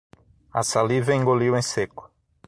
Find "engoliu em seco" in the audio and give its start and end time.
1.13-2.09